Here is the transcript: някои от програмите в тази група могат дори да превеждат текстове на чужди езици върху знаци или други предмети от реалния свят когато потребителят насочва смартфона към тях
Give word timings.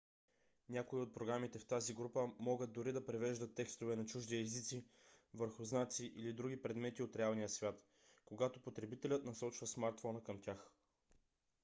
някои 0.69 1.01
от 1.01 1.13
програмите 1.13 1.59
в 1.59 1.65
тази 1.65 1.93
група 1.93 2.29
могат 2.39 2.71
дори 2.71 2.91
да 2.93 3.05
превеждат 3.05 3.53
текстове 3.55 3.95
на 3.95 4.05
чужди 4.05 4.35
езици 4.41 4.85
върху 5.33 5.63
знаци 5.63 6.11
или 6.15 6.33
други 6.33 6.61
предмети 6.61 7.03
от 7.03 7.15
реалния 7.15 7.49
свят 7.49 7.85
когато 8.25 8.61
потребителят 8.61 9.25
насочва 9.25 9.67
смартфона 9.67 10.23
към 10.23 10.41
тях 10.41 10.71